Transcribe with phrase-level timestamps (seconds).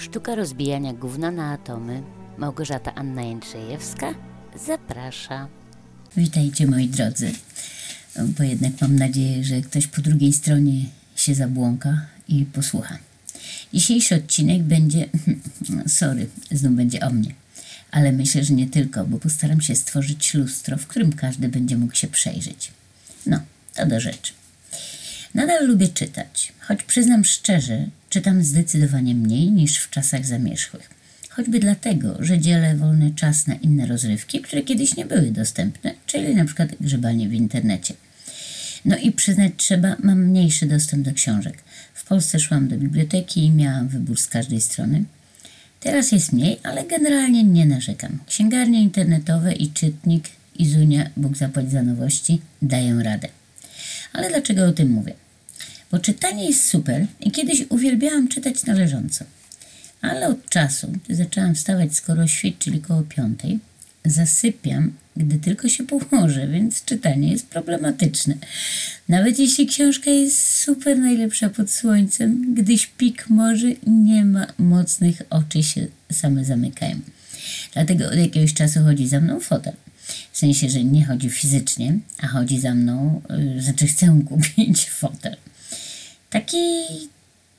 [0.00, 2.02] Sztuka rozbijania gówna na atomy.
[2.38, 4.14] Małgorzata Anna Jędrzejewska
[4.66, 5.48] zaprasza.
[6.16, 7.32] Witajcie moi drodzy,
[8.16, 10.84] bo jednak mam nadzieję, że ktoś po drugiej stronie
[11.16, 12.98] się zabłąka i posłucha.
[13.74, 15.08] Dzisiejszy odcinek będzie,
[15.98, 17.34] sorry, znów będzie o mnie,
[17.90, 21.94] ale myślę, że nie tylko, bo postaram się stworzyć lustro, w którym każdy będzie mógł
[21.94, 22.70] się przejrzeć.
[23.26, 23.40] No,
[23.74, 24.32] to do rzeczy.
[25.34, 30.90] Nadal lubię czytać, choć przyznam szczerze, czytam zdecydowanie mniej niż w czasach zamierzchłych.
[31.28, 36.34] Choćby dlatego, że dzielę wolny czas na inne rozrywki, które kiedyś nie były dostępne, czyli
[36.34, 37.94] na przykład grzebanie w internecie.
[38.84, 41.62] No i przyznać trzeba, mam mniejszy dostęp do książek.
[41.94, 45.04] W Polsce szłam do biblioteki i miałam wybór z każdej strony.
[45.80, 48.18] Teraz jest mniej, ale generalnie nie narzekam.
[48.26, 50.24] Księgarnie internetowe i czytnik
[50.58, 53.28] Izunia, Bóg zapłać za nowości, dają radę.
[54.12, 55.14] Ale dlaczego o tym mówię?
[55.90, 59.24] Bo czytanie jest super i kiedyś uwielbiałam czytać należąco.
[60.00, 63.58] Ale od czasu, gdy zaczęłam wstawać skoro świt, czyli koło piątej,
[64.04, 68.34] zasypiam, gdy tylko się położę, więc czytanie jest problematyczne.
[69.08, 75.62] Nawet jeśli książka jest super najlepsza pod słońcem, gdy śpik może nie ma mocnych, oczy
[75.62, 77.00] się same zamykają.
[77.72, 79.72] Dlatego od jakiegoś czasu chodzi za mną fotel.
[80.32, 83.22] W sensie, że nie chodzi fizycznie, a chodzi za mną,
[83.54, 85.36] yy, znaczy chcę kupić fotel.
[86.30, 86.84] Taki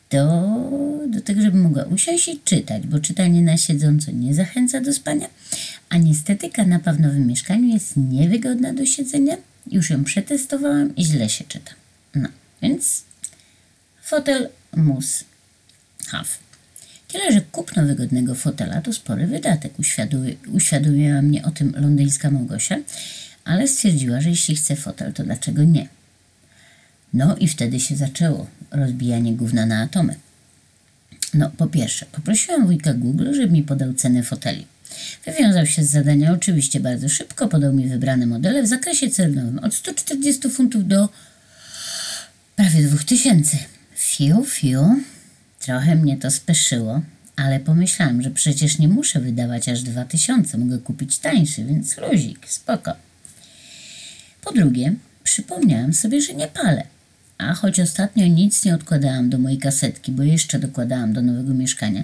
[0.10, 0.26] do,
[1.08, 5.28] do tego, żebym mogła usiąść i czytać, bo czytanie na siedząco nie zachęca do spania,
[5.90, 9.38] a niestety kanapa w nowym mieszkaniu jest niewygodna do siedzenia.
[9.72, 11.72] Już ją przetestowałam i źle się czyta.
[12.16, 12.30] No,
[12.62, 13.04] więc
[14.04, 15.24] fotel mus
[16.08, 16.26] have.
[17.08, 19.80] Tyle, że kupno wygodnego fotela to spory wydatek.
[19.80, 22.78] Uświadomi, uświadomiła mnie o tym londyńska Małgosia,
[23.44, 25.88] ale stwierdziła, że jeśli chce fotel, to dlaczego nie?
[27.14, 30.16] No i wtedy się zaczęło rozbijanie gówna na atomy.
[31.34, 34.68] No, po pierwsze, poprosiłam wujka Google, żeby mi podał cenę foteli.
[35.26, 39.76] Wywiązał się z zadania oczywiście bardzo szybko, podał mi wybrane modele w zakresie cenowym od
[39.76, 41.10] 140 funtów do
[42.56, 43.58] prawie 2000.
[43.96, 45.02] Fiu, fiu.
[45.60, 47.02] Trochę mnie to speszyło,
[47.36, 52.94] ale pomyślałam, że przecież nie muszę wydawać aż 2000, mogę kupić tańszy, więc luzik, spoko.
[54.42, 54.94] Po drugie,
[55.24, 56.84] przypomniałam sobie, że nie palę.
[57.42, 62.04] A choć ostatnio nic nie odkładałam do mojej kasetki, bo jeszcze dokładałam do nowego mieszkania,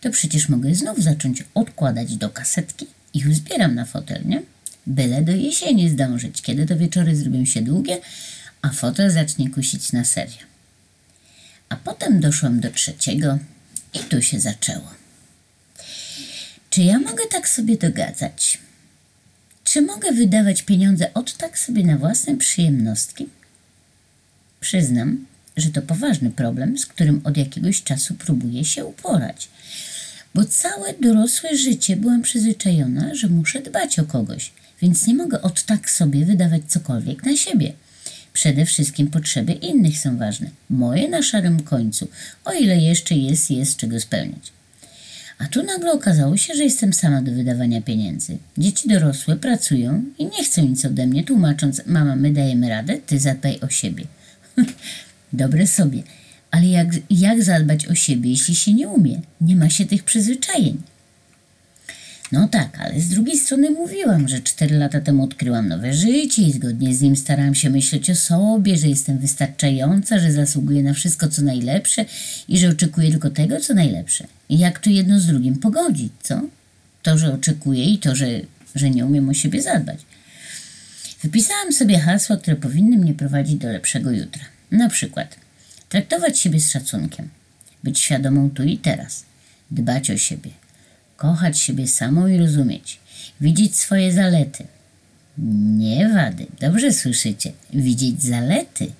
[0.00, 4.42] to przecież mogę znów zacząć odkładać do kasetki i już zbieram na fotel, nie?
[4.86, 8.00] Byle do jesieni zdążyć, kiedy to wieczory zrobią się długie,
[8.62, 10.42] a fotel zacznie kusić na serio.
[11.68, 13.38] A potem doszłam do trzeciego
[13.94, 14.90] i tu się zaczęło.
[16.70, 18.58] Czy ja mogę tak sobie dogadzać?
[19.64, 23.28] Czy mogę wydawać pieniądze od tak sobie na własne przyjemnostki?
[24.64, 25.26] Przyznam,
[25.56, 29.48] że to poważny problem, z którym od jakiegoś czasu próbuję się uporać.
[30.34, 35.62] Bo całe dorosłe życie byłam przyzwyczajona, że muszę dbać o kogoś, więc nie mogę od
[35.62, 37.72] tak sobie wydawać cokolwiek na siebie.
[38.32, 40.50] Przede wszystkim potrzeby innych są ważne.
[40.70, 42.08] Moje na szarym końcu,
[42.44, 44.52] o ile jeszcze jest, jest czego spełniać.
[45.38, 48.38] A tu nagle okazało się, że jestem sama do wydawania pieniędzy.
[48.58, 53.18] Dzieci dorosłe pracują i nie chcą nic ode mnie, tłumacząc: Mama, my dajemy radę, ty
[53.18, 54.04] zadbaj o siebie.
[55.32, 56.02] Dobre sobie,
[56.50, 59.20] ale jak, jak zadbać o siebie, jeśli się nie umie?
[59.40, 60.82] Nie ma się tych przyzwyczajeń.
[62.32, 66.52] No tak, ale z drugiej strony mówiłam, że cztery lata temu odkryłam nowe życie i
[66.52, 71.28] zgodnie z nim starałam się myśleć o sobie, że jestem wystarczająca, że zasługuję na wszystko,
[71.28, 72.04] co najlepsze
[72.48, 74.26] i że oczekuję tylko tego, co najlepsze.
[74.48, 76.40] I jak tu jedno z drugim pogodzić, co?
[77.02, 78.26] To, że oczekuję i to, że,
[78.74, 79.98] że nie umiem o siebie zadbać.
[81.24, 84.42] Wypisałam sobie hasła, które powinny mnie prowadzić do lepszego jutra.
[84.70, 85.36] Na przykład
[85.88, 87.28] traktować siebie z szacunkiem,
[87.84, 89.24] być świadomą tu i teraz,
[89.70, 90.50] dbać o siebie,
[91.16, 93.00] kochać siebie samą i rozumieć,
[93.40, 94.66] widzieć swoje zalety.
[95.78, 98.92] Nie wady, dobrze słyszycie, widzieć zalety.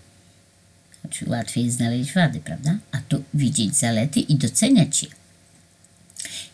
[1.02, 2.78] Choć łatwiej znaleźć wady, prawda?
[2.92, 5.08] A tu widzieć zalety i doceniać je.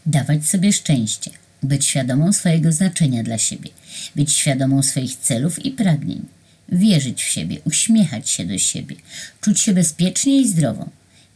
[0.06, 1.31] Dawać sobie szczęście,
[1.62, 3.71] być świadomą swojego znaczenia dla siebie,
[4.17, 6.27] być świadomą swoich celów i pragnień,
[6.73, 8.97] wierzyć w siebie, uśmiechać się do siebie,
[9.41, 10.89] czuć się bezpiecznie i zdrowo,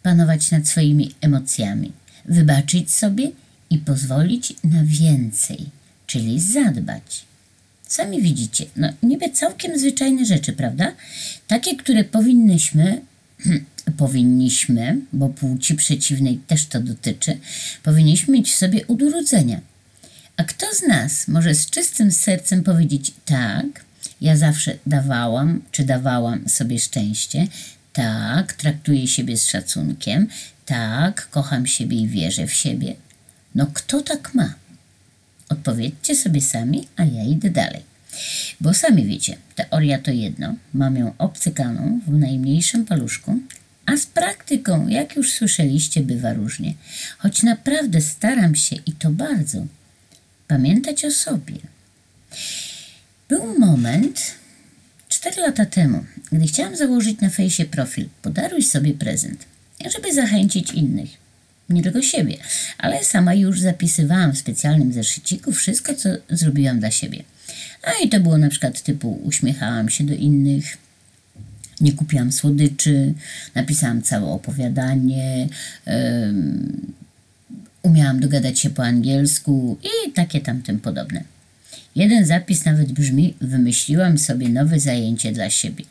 [0.03, 1.93] panować nad swoimi emocjami,
[2.25, 3.31] wybaczyć sobie
[3.71, 5.59] i pozwolić na więcej,
[6.06, 7.25] czyli zadbać.
[7.88, 10.93] Sami widzicie, no niby całkiem zwyczajne rzeczy, prawda?
[11.47, 13.00] Takie, które powinnyśmy,
[13.97, 17.38] powinniśmy, bo płci przeciwnej też to dotyczy,
[17.82, 19.61] powinniśmy mieć w sobie od urodzenia.
[20.36, 23.84] A kto z nas może z czystym sercem powiedzieć tak,
[24.20, 27.46] ja zawsze dawałam, czy dawałam sobie szczęście,
[27.94, 30.28] Tak, traktuję siebie z szacunkiem.
[30.66, 32.94] Tak, kocham siebie i wierzę w siebie.
[33.54, 34.54] No kto tak ma?
[35.48, 37.82] Odpowiedzcie sobie sami, a ja idę dalej.
[38.60, 43.38] Bo sami wiecie, teoria to jedno, mam ją obcykaną w najmniejszym paluszku,
[43.87, 46.75] a z praktyką, jak już słyszeliście, bywa różnie.
[47.19, 49.66] Choć naprawdę staram się i to bardzo
[50.54, 51.54] pamiętać o sobie.
[53.28, 54.20] Był moment,
[55.08, 59.44] cztery lata temu, gdy chciałam założyć na fejsie profil Podaruj sobie prezent,
[59.92, 61.10] żeby zachęcić innych.
[61.68, 62.36] Nie tylko siebie,
[62.78, 67.22] ale sama już zapisywałam w specjalnym zeszyciku wszystko, co zrobiłam dla siebie.
[67.82, 70.76] A i to było na przykład typu uśmiechałam się do innych,
[71.80, 73.14] nie kupiłam słodyczy,
[73.54, 75.48] napisałam całe opowiadanie,
[77.84, 81.25] umiałam dogadać się po angielsku i takie tamtym podobne.
[81.96, 85.84] Jeden zapis nawet brzmi: Wymyśliłam sobie nowe zajęcie dla siebie.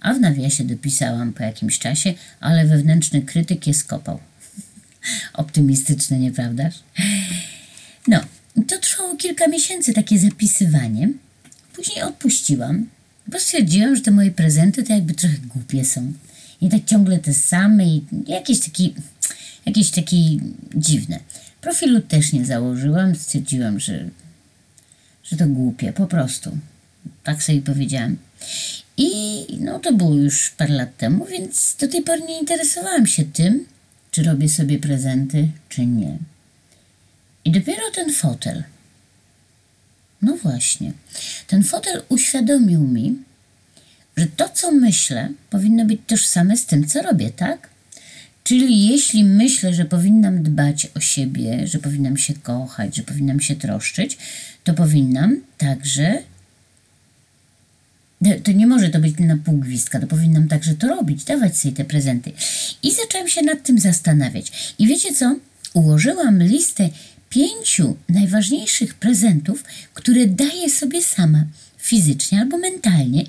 [0.00, 4.20] A w nawiasie dopisałam po jakimś czasie, ale wewnętrzny krytyk je skopał.
[5.32, 6.74] Optymistyczne, nieprawdaż?
[8.08, 8.20] No,
[8.68, 11.08] to trwało kilka miesięcy, takie zapisywanie.
[11.72, 12.86] Później odpuściłam,
[13.26, 16.12] bo stwierdziłam, że te moje prezenty to jakby trochę głupie są.
[16.60, 18.94] I tak ciągle te same i jakieś taki,
[19.68, 20.40] jakieś taki
[20.74, 21.20] dziwne.
[21.60, 24.08] Profilu też nie założyłam, stwierdziłam, że,
[25.24, 26.58] że to głupie, po prostu.
[27.24, 28.16] Tak sobie powiedziałam.
[28.96, 29.10] I
[29.60, 33.66] no to było już parę lat temu, więc do tej pory nie interesowałam się tym,
[34.10, 36.18] czy robię sobie prezenty, czy nie.
[37.44, 38.64] I dopiero ten fotel.
[40.22, 40.92] No właśnie.
[41.46, 43.16] Ten fotel uświadomił mi,
[44.16, 47.68] że to, co myślę, powinno być tożsame z tym, co robię, tak?
[48.48, 53.56] Czyli jeśli myślę, że powinnam dbać o siebie, że powinnam się kochać, że powinnam się
[53.56, 54.18] troszczyć,
[54.64, 56.22] to powinnam także.
[58.44, 61.74] To- nie może to być na pół gwizdka, to powinnam także to robić, dawać sobie
[61.74, 62.32] te prezenty.
[62.82, 64.74] I zacząłem się nad tym zastanawiać.
[64.78, 65.36] I wiecie co?
[65.74, 66.88] Ułożyłam listę
[67.30, 71.44] pięciu najważniejszych prezentów, które daję sobie sama,
[71.78, 73.24] fizycznie albo mentalnie.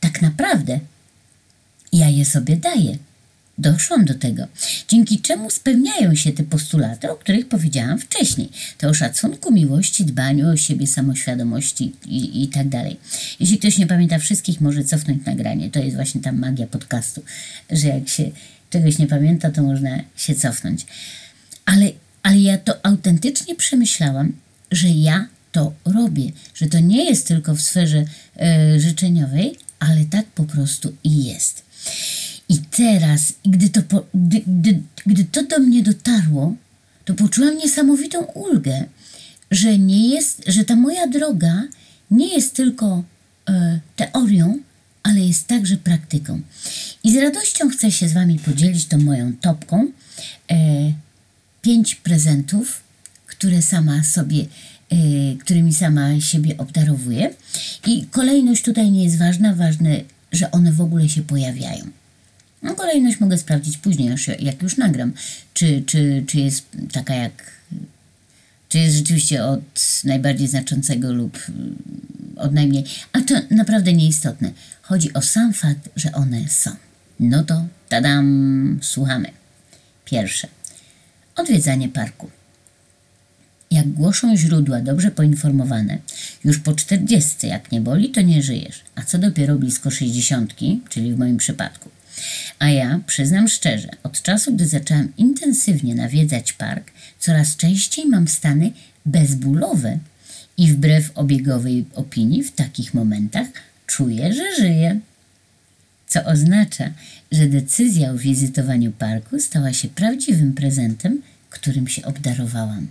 [0.00, 0.80] Tak naprawdę
[1.92, 2.98] ja je sobie daję.
[3.58, 4.46] Doszłam do tego,
[4.88, 8.48] dzięki czemu spełniają się te postulaty, o których powiedziałam wcześniej.
[8.78, 12.96] To o szacunku, miłości, dbaniu o siebie, samoświadomości i, i tak dalej.
[13.40, 15.70] Jeśli ktoś nie pamięta wszystkich, może cofnąć nagranie.
[15.70, 17.22] To jest właśnie ta magia podcastu,
[17.70, 18.30] że jak się
[18.70, 20.86] czegoś nie pamięta, to można się cofnąć.
[21.64, 21.90] Ale,
[22.22, 24.32] ale ja to autentycznie przemyślałam,
[24.70, 28.04] że ja to robię, że to nie jest tylko w sferze
[28.40, 31.64] e, życzeniowej, ale tak po prostu i jest.
[32.48, 36.54] I teraz, gdy to, po, gdy, gdy, gdy to do mnie dotarło,
[37.04, 38.84] to poczułam niesamowitą ulgę,
[39.50, 41.62] że nie jest, że ta moja droga
[42.10, 43.04] nie jest tylko
[43.48, 44.58] e, teorią,
[45.02, 46.40] ale jest także praktyką.
[47.04, 49.86] I z radością chcę się z Wami podzielić tą moją topką.
[50.50, 50.56] E,
[51.62, 52.80] pięć prezentów,
[53.26, 54.44] które sama sobie,
[54.90, 54.96] e,
[55.36, 57.34] którymi sama siebie obdarowuję.
[57.86, 60.00] I kolejność tutaj nie jest ważna, ważne,
[60.32, 61.84] że one w ogóle się pojawiają.
[62.64, 65.12] No, kolejność mogę sprawdzić później, już, jak już nagram,
[65.54, 67.52] czy, czy, czy jest taka jak.
[68.68, 69.60] Czy jest rzeczywiście od
[70.04, 71.38] najbardziej znaczącego lub
[72.36, 72.84] od najmniej.
[73.12, 74.50] A to naprawdę nieistotne.
[74.82, 76.70] Chodzi o sam fakt, że one są.
[77.20, 79.30] No to tadam, słuchamy.
[80.04, 80.48] Pierwsze.
[81.36, 82.30] Odwiedzanie parku.
[83.70, 85.98] Jak głoszą źródła dobrze poinformowane,
[86.44, 90.54] już po 40, jak nie boli, to nie żyjesz, a co dopiero blisko 60,
[90.88, 91.93] czyli w moim przypadku.
[92.58, 98.72] A ja, przyznam szczerze, od czasu, gdy zaczęłam intensywnie nawiedzać park, coraz częściej mam stany
[99.06, 99.98] bezbólowe
[100.56, 103.46] i wbrew obiegowej opinii w takich momentach
[103.86, 105.00] czuję, że żyję.
[106.06, 106.92] Co oznacza,
[107.32, 112.86] że decyzja o wizytowaniu parku stała się prawdziwym prezentem, którym się obdarowałam.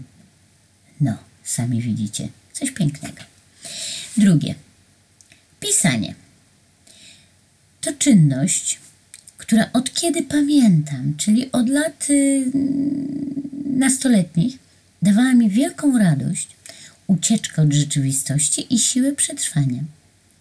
[1.02, 3.24] No, sami widzicie, coś pięknego.
[4.18, 4.56] Drugie.
[5.60, 6.16] Pisanie.
[7.82, 8.80] To czynność,
[9.54, 12.46] która od kiedy pamiętam, czyli od lat y,
[13.66, 14.60] nastoletnich,
[15.02, 16.48] dawała mi wielką radość,
[17.08, 19.84] ucieczkę od rzeczywistości i siłę przetrwania.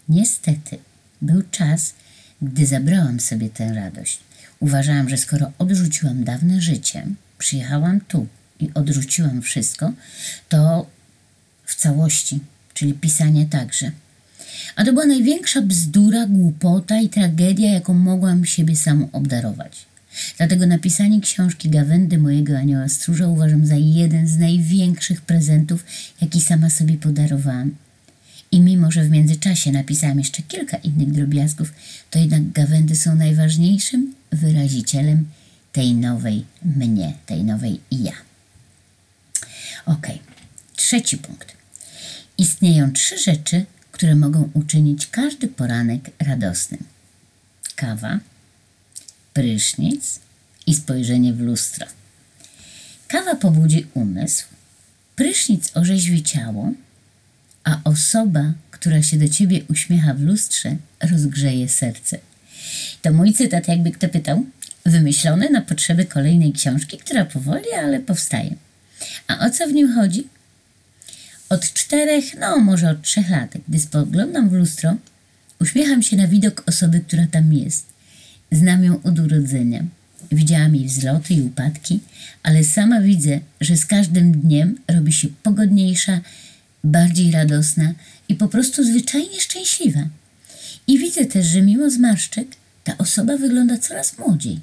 [0.09, 0.78] Niestety,
[1.23, 1.95] był czas,
[2.42, 4.19] gdy zabrałam sobie tę radość.
[4.61, 7.07] Uważałam, że skoro odrzuciłam dawne życie,
[7.38, 8.26] przyjechałam tu
[8.61, 9.92] i odrzuciłam wszystko,
[10.49, 10.87] to
[11.64, 12.40] w całości,
[12.75, 13.90] czyli pisanie także.
[14.76, 19.87] A to była największa bzdura, głupota i tragedia, jaką mogłam siebie samą obdarować.
[20.37, 25.85] Dlatego napisanie książki Gawędy mojego anioła stróża uważam za jeden z największych prezentów,
[26.21, 27.75] jaki sama sobie podarowałam.
[28.52, 31.73] I mimo, że w międzyczasie napisałam jeszcze kilka innych drobiazgów,
[32.11, 35.28] to jednak gawędy są najważniejszym wyrazicielem
[35.73, 38.12] tej nowej mnie, tej nowej ja.
[39.87, 40.07] Ok,
[40.76, 41.52] trzeci punkt.
[42.38, 43.66] Istnieją trzy rzeczy,
[44.02, 46.85] które mogą uczynić każdy poranek radosnym:
[47.76, 48.18] kawa,
[49.35, 50.21] prysznic
[50.66, 51.87] i spojrzenie w lustro.
[53.09, 54.44] Kawa pobudzi umysł,
[55.16, 56.73] prysznic orzeźwi ciało,
[57.64, 62.18] a osoba, która się do ciebie uśmiecha w lustrze, rozgrzeje serce.
[63.02, 64.47] To mój cytat, jakby kto pytał,
[64.87, 68.54] wymyślony na potrzeby kolejnej książki, która powoli, ale powstaje.
[69.28, 70.28] A o co w nim chodzi?
[71.52, 74.97] Od czterech, no może od trzech lat, gdy spoglądam w lustro,
[75.61, 77.87] uśmiecham się na widok osoby, która tam jest.
[78.52, 79.85] Znam ją od urodzenia.
[80.30, 82.00] Widziałam jej wzloty i upadki,
[82.42, 86.21] ale sama widzę, że z każdym dniem robi się pogodniejsza,
[86.85, 87.92] bardziej radosna
[88.28, 90.09] i po prostu zwyczajnie szczęśliwa.
[90.87, 92.49] I widzę też, że mimo zmarszczek
[92.85, 94.61] ta osoba wygląda coraz młodziej.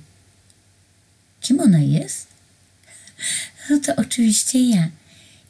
[1.41, 2.27] Kim ona jest?
[3.69, 4.89] No to oczywiście ja.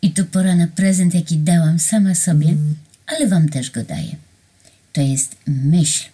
[0.02, 2.56] I tu pora na prezent, jaki dałam sama sobie,
[3.08, 4.16] ale wam też go daję.
[4.94, 6.10] To jest myśl.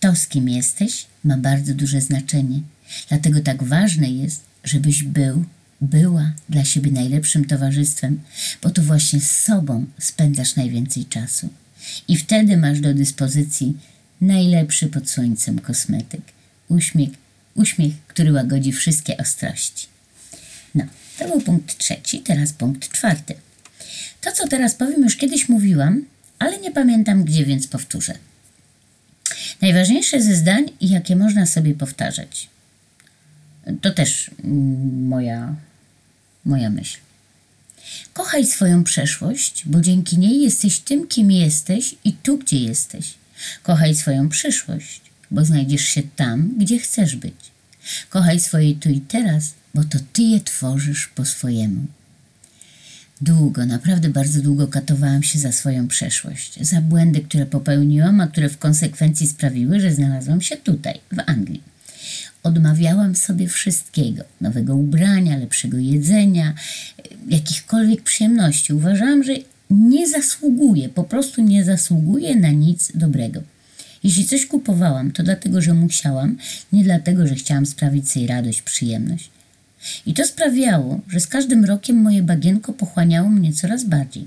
[0.00, 2.60] To, z kim jesteś, ma bardzo duże znaczenie.
[3.08, 5.44] Dlatego tak ważne jest, żebyś był,
[5.80, 8.20] była dla siebie najlepszym towarzystwem,
[8.62, 11.48] bo to właśnie z sobą spędzasz najwięcej czasu.
[12.08, 13.76] I wtedy masz do dyspozycji
[14.20, 16.22] najlepszy pod słońcem kosmetyk.
[16.68, 17.10] Uśmiech,
[17.54, 19.86] uśmiech, który łagodzi wszystkie ostrości.
[20.74, 20.84] No,
[21.18, 23.34] to był punkt trzeci, teraz punkt czwarty.
[24.20, 26.04] To, co teraz powiem, już kiedyś mówiłam,
[26.38, 28.14] ale nie pamiętam gdzie, więc powtórzę.
[29.60, 32.48] Najważniejsze ze zdań, jakie można sobie powtarzać.
[33.82, 35.54] To też mm, moja,
[36.44, 36.98] moja myśl.
[38.12, 43.14] Kochaj swoją przeszłość, bo dzięki niej jesteś tym, kim jesteś i tu, gdzie jesteś.
[43.62, 47.34] Kochaj swoją przyszłość, bo znajdziesz się tam, gdzie chcesz być.
[48.10, 51.80] Kochaj swoje tu i teraz, bo to ty je tworzysz po swojemu.
[53.20, 58.48] Długo, naprawdę bardzo długo katowałam się za swoją przeszłość, za błędy, które popełniłam, a które
[58.48, 61.62] w konsekwencji sprawiły, że znalazłam się tutaj, w Anglii.
[62.42, 66.54] Odmawiałam sobie wszystkiego: nowego ubrania, lepszego jedzenia,
[67.28, 68.74] jakichkolwiek przyjemności.
[68.74, 69.32] Uważałam, że
[69.70, 73.42] nie zasługuję, po prostu nie zasługuję na nic dobrego.
[74.04, 76.38] Jeśli coś kupowałam, to dlatego, że musiałam,
[76.72, 79.35] nie dlatego, że chciałam sprawić sobie radość, przyjemność.
[80.06, 84.26] I to sprawiało, że z każdym rokiem moje bagienko pochłaniało mnie coraz bardziej.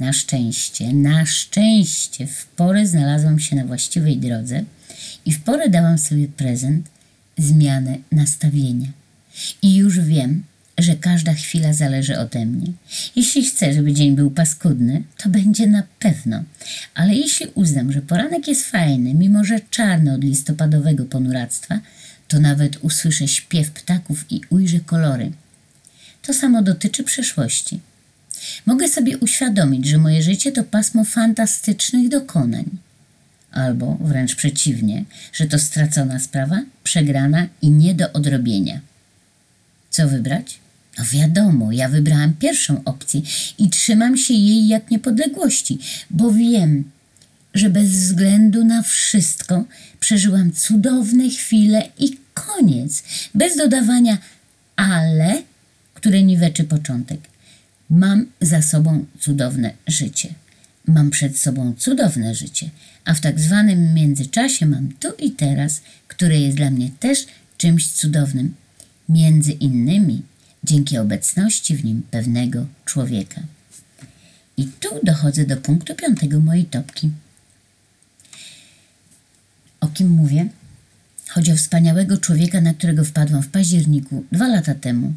[0.00, 4.64] Na szczęście, na szczęście w porę znalazłam się na właściwej drodze
[5.26, 6.88] i w porę dałam sobie prezent,
[7.38, 8.88] zmianę nastawienia.
[9.62, 10.42] I już wiem,
[10.78, 12.72] że każda chwila zależy ode mnie.
[13.16, 16.42] Jeśli chcę, żeby dzień był paskudny, to będzie na pewno.
[16.94, 21.80] Ale jeśli uznam, że poranek jest fajny, mimo że czarny od listopadowego ponuractwa,
[22.30, 25.32] to nawet usłyszę śpiew ptaków i ujrzę kolory.
[26.22, 27.80] To samo dotyczy przeszłości.
[28.66, 32.64] Mogę sobie uświadomić, że moje życie to pasmo fantastycznych dokonań.
[33.52, 38.80] Albo wręcz przeciwnie, że to stracona sprawa, przegrana i nie do odrobienia.
[39.90, 40.58] Co wybrać?
[40.98, 43.20] No wiadomo, ja wybrałam pierwszą opcję
[43.58, 45.78] i trzymam się jej jak niepodległości,
[46.10, 46.84] bo wiem,
[47.54, 49.64] że bez względu na wszystko
[50.00, 53.02] przeżyłam cudowne chwile i koniec,
[53.34, 54.18] bez dodawania
[54.76, 55.42] ale,
[55.94, 57.20] które niweczy początek.
[57.90, 60.34] Mam za sobą cudowne życie.
[60.86, 62.70] Mam przed sobą cudowne życie,
[63.04, 67.26] a w tak zwanym międzyczasie mam tu i teraz, które jest dla mnie też
[67.56, 68.54] czymś cudownym.
[69.08, 70.22] Między innymi
[70.64, 73.40] dzięki obecności w nim pewnego człowieka.
[74.56, 77.10] I tu dochodzę do punktu piątego mojej topki.
[79.94, 80.48] Kim mówię?
[81.28, 85.12] Chodzi o wspaniałego człowieka, na którego wpadłam w październiku dwa lata temu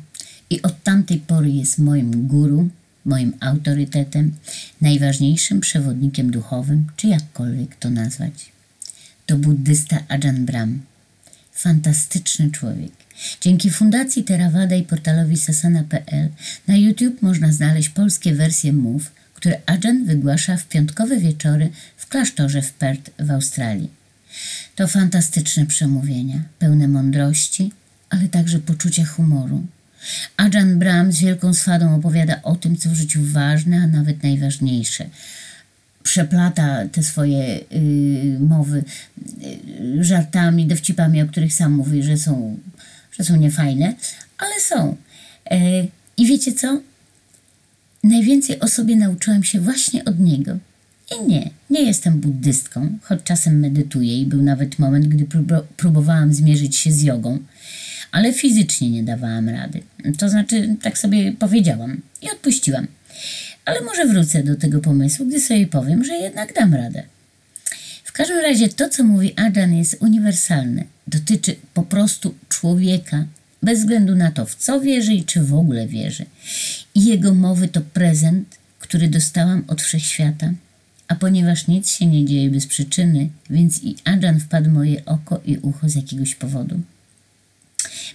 [0.49, 2.69] i od tamtej pory jest moim guru,
[3.05, 4.33] moim autorytetem,
[4.81, 8.51] najważniejszym przewodnikiem duchowym, czy jakkolwiek to nazwać.
[9.25, 10.79] To buddysta Ajahn Brahm.
[11.53, 12.91] Fantastyczny człowiek.
[13.41, 16.29] Dzięki Fundacji Theravada i portalowi sasana.pl
[16.67, 22.61] na YouTube można znaleźć polskie wersje mów, które Ajahn wygłasza w piątkowe wieczory w klasztorze
[22.61, 24.02] w Perth w Australii.
[24.75, 27.71] To fantastyczne przemówienia, pełne mądrości,
[28.09, 29.65] ale także poczucia humoru.
[30.37, 35.05] Ajahn Brahm z wielką swadą opowiada o tym, co w życiu ważne, a nawet najważniejsze.
[36.03, 38.83] Przeplata te swoje y, mowy
[39.43, 42.57] y, żartami, dowcipami, o których sam mówi, że są,
[43.11, 43.95] że są niefajne,
[44.37, 44.97] ale są.
[45.51, 45.87] E,
[46.17, 46.81] I wiecie co?
[48.03, 50.57] najwięcej o sobie nauczyłam się właśnie od niego.
[51.15, 56.33] I nie, nie jestem buddystką, choć czasem medytuję i był nawet moment, gdy próbo- próbowałam
[56.33, 57.39] zmierzyć się z jogą,
[58.11, 59.83] ale fizycznie nie dawałam rady.
[60.17, 62.87] To znaczy, tak sobie powiedziałam i odpuściłam.
[63.65, 67.03] Ale może wrócę do tego pomysłu, gdy sobie powiem, że jednak dam radę.
[68.03, 70.83] W każdym razie to, co mówi Adrian, jest uniwersalne.
[71.07, 73.25] Dotyczy po prostu człowieka,
[73.63, 76.25] bez względu na to, w co wierzy i czy w ogóle wierzy.
[76.95, 80.53] I jego mowy to prezent, który dostałam od wszechświata.
[81.07, 85.57] A ponieważ nic się nie dzieje bez przyczyny, więc i Adrian wpadł moje oko i
[85.57, 86.81] ucho z jakiegoś powodu.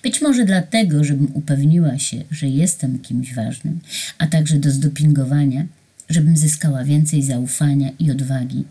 [0.02, 3.80] Być może dlatego, żebym upewniła się, że jestem kimś ważnym,
[4.18, 5.66] a także do zdopingowania,
[6.08, 8.64] żebym zyskała więcej zaufania i odwagi,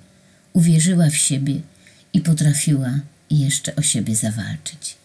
[0.53, 1.61] uwierzyła w siebie
[2.13, 2.99] i potrafiła
[3.31, 4.97] jeszcze o siebie zawalczyć.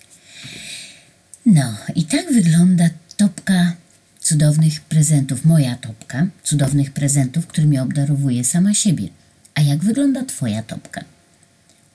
[1.47, 3.77] No, i tak wygląda topka
[4.23, 9.09] cudownych prezentów, moja topka cudownych prezentów, którymi obdarowuję sama siebie.
[9.55, 11.05] A jak wygląda Twoja topka?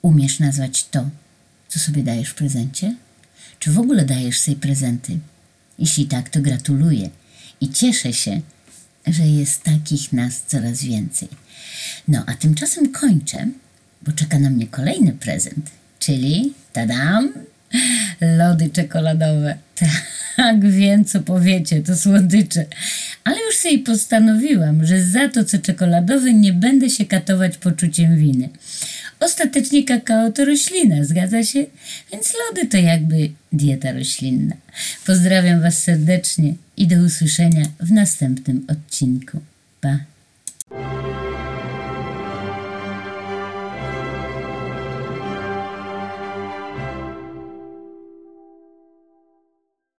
[0.02, 1.10] Umiesz nazwać to,
[1.68, 2.96] co sobie dajesz w prezencie?
[3.58, 5.18] Czy w ogóle dajesz sobie prezenty?
[5.78, 7.10] Jeśli tak, to gratuluję
[7.60, 8.40] i cieszę się,
[9.06, 11.28] że jest takich nas coraz więcej.
[12.08, 13.48] No, a tymczasem kończę,
[14.02, 17.32] bo czeka na mnie kolejny prezent, czyli tadam,
[18.20, 19.58] lody czekoladowe.
[20.38, 22.64] Tak, wiem, co powiecie, to słodycze.
[23.24, 28.48] Ale już sobie postanowiłam, że za to, co czekoladowe, nie będę się katować poczuciem winy.
[29.20, 31.66] Ostatecznie kakao to roślina, zgadza się?
[32.12, 34.54] Więc lody to jakby dieta roślinna.
[35.06, 39.40] Pozdrawiam Was serdecznie i do usłyszenia w następnym odcinku.
[39.80, 39.98] Pa!